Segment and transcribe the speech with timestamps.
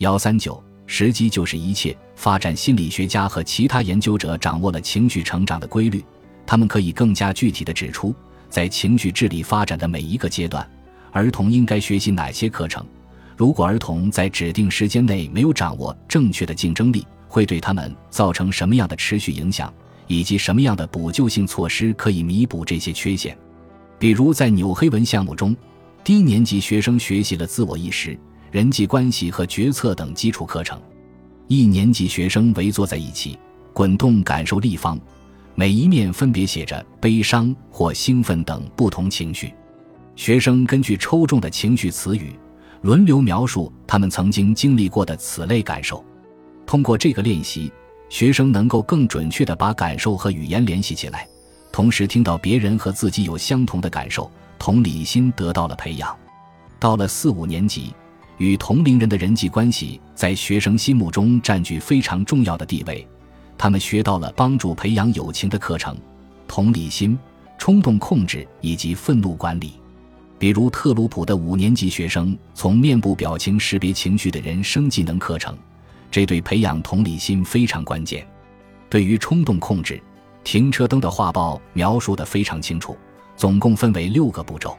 [0.00, 1.94] 幺三九，时机就是一切。
[2.14, 6.02] 发展心理学家和其他研究者掌握了情绪成长的规律，
[6.46, 8.14] 他们可以更加具体地指出，
[8.48, 10.66] 在情绪智力发展的每一个阶段，
[11.12, 12.82] 儿童应该学习哪些课程。
[13.36, 19.70] 如果儿童在指定时间内没有掌握正确的竞争力，会对他们造成什么样的持续影响，
[20.06, 23.36] 以及什么样的补救性措施可以弥补这些缺陷？
[23.98, 25.54] 比如，在纽黑文项目中，
[26.02, 28.18] 低年级学生学习了自我意识、
[28.50, 30.80] 人际关系和决策等基础课程。
[31.46, 33.38] 一年级学生围坐在一起，
[33.72, 34.98] 滚动感受立方，
[35.54, 39.52] 每一面分别写着悲伤或兴奋等不同情绪。
[40.16, 42.32] 学生根据抽中的情绪词语，
[42.82, 46.04] 轮流描述他们曾经经历过的此类感受。
[46.66, 47.72] 通过这个练习，
[48.08, 51.26] 学生能够更准确地把感受和语言联系起来，
[51.72, 56.16] 同时听到别人和自己有相同的感受，同理心得到了培养。
[56.78, 57.92] 到了四五年级。
[58.40, 63.06] 与同龄人的人际关系在学生心目中占据非常重要的地位，
[63.58, 65.94] 他们学到了帮助培养友情的课程，
[66.48, 67.18] 同理心、
[67.58, 69.74] 冲动控制以及愤怒管理。
[70.38, 75.54] 比如特鲁普的五年级学生从面部表情识别情绪的人生技能课程，
[76.10, 78.26] 这对培养同理心非常关键。
[78.88, 80.02] 对于冲动控制，
[80.44, 82.96] 停车灯的画报描述的非常清楚，
[83.36, 84.74] 总共分为六个步骤。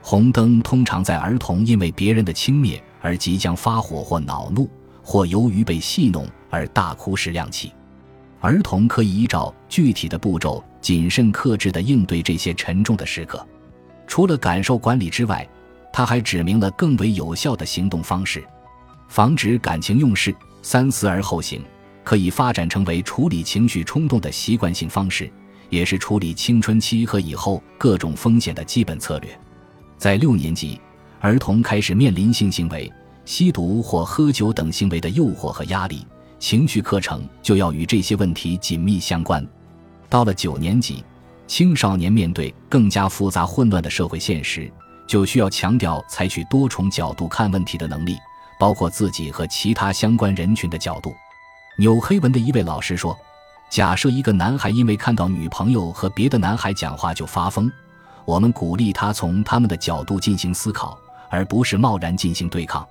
[0.00, 4.66] 红灯通常在儿童因为别人的轻蔑而即将发火或恼怒，
[5.02, 7.72] 或由于被戏弄而大哭时亮起。
[8.40, 13.46] 儿童可以依照具体的步骤，谨慎克制地应对这些沉重的时刻。
[14.06, 15.46] 除了感受管理之外，
[15.92, 18.42] 他还指明了更为有效的行动方式，
[19.08, 21.62] 防止感情用事，三思而后行，
[22.02, 25.30] 可以发展成为处理情绪冲动的习惯性方式，
[25.70, 29.30] 也是处理青春期和以后各种风险的基本策略。
[29.98, 30.80] 在六年级，
[31.22, 32.92] 儿童开始面临性行为、
[33.24, 36.04] 吸毒或喝酒等行为的诱惑和压力，
[36.40, 39.46] 情绪课程就要与这些问题紧密相关。
[40.08, 41.04] 到了九年级，
[41.46, 44.68] 青少年面对更加复杂混乱的社会现实，
[45.06, 48.16] 就需要强调采取多重角度看问题的能力，
[48.58, 51.14] 包括自己和其他相关人群的角度。
[51.78, 53.16] 纽黑文的一位老师说
[53.70, 57.70] ：“假设一个男孩因为看到女朋友和别的男孩讲话就发疯。”
[58.24, 60.96] 我们鼓励他从他们的角度进行思考，
[61.32, 62.86] 而不是贸然进行对抗。